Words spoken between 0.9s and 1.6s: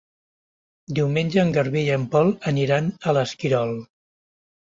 Diumenge en